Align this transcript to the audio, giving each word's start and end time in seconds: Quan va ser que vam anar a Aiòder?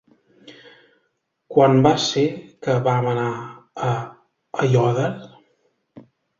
Quan 1.55 1.77
va 1.89 1.91
ser 2.07 2.23
que 2.67 2.77
vam 2.89 3.11
anar 3.13 3.29
a 3.91 3.93
Aiòder? 4.67 5.09